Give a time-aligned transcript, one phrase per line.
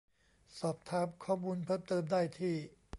[0.59, 2.55] สอบถามข้อมูลเพิ่มเติมได้ที่